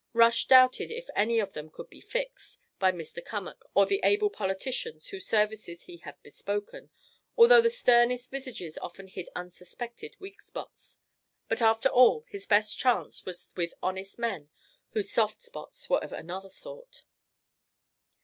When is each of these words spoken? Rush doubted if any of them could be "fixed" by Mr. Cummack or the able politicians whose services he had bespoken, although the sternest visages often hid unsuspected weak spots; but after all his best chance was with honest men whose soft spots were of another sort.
Rush 0.13 0.47
doubted 0.47 0.89
if 0.89 1.11
any 1.15 1.37
of 1.37 1.53
them 1.53 1.69
could 1.69 1.87
be 1.91 2.01
"fixed" 2.01 2.57
by 2.79 2.91
Mr. 2.91 3.23
Cummack 3.23 3.61
or 3.75 3.85
the 3.85 3.99
able 4.03 4.31
politicians 4.31 5.09
whose 5.09 5.27
services 5.27 5.83
he 5.83 5.97
had 5.97 6.15
bespoken, 6.23 6.89
although 7.37 7.61
the 7.61 7.69
sternest 7.69 8.31
visages 8.31 8.79
often 8.79 9.07
hid 9.07 9.29
unsuspected 9.35 10.15
weak 10.19 10.41
spots; 10.41 10.97
but 11.47 11.61
after 11.61 11.87
all 11.89 12.25
his 12.27 12.47
best 12.47 12.79
chance 12.79 13.25
was 13.25 13.49
with 13.55 13.75
honest 13.83 14.17
men 14.17 14.49
whose 14.93 15.11
soft 15.11 15.43
spots 15.43 15.87
were 15.87 16.03
of 16.03 16.11
another 16.11 16.49
sort. 16.49 17.03